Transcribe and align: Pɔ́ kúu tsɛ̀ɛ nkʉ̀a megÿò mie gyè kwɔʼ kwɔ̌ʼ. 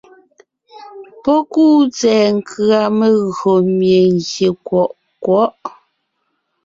Pɔ́ 1.23 1.37
kúu 1.51 1.79
tsɛ̀ɛ 1.95 2.25
nkʉ̀a 2.37 2.79
megÿò 2.97 3.53
mie 3.77 4.01
gyè 4.27 4.49
kwɔʼ 4.67 4.91
kwɔ̌ʼ. 5.23 5.53